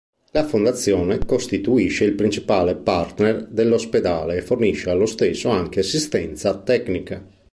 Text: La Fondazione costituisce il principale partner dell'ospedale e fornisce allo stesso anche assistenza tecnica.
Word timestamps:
La 0.31 0.45
Fondazione 0.45 1.19
costituisce 1.27 2.05
il 2.05 2.15
principale 2.15 2.73
partner 2.75 3.45
dell'ospedale 3.45 4.37
e 4.37 4.41
fornisce 4.41 4.89
allo 4.89 5.05
stesso 5.05 5.49
anche 5.49 5.81
assistenza 5.81 6.57
tecnica. 6.57 7.23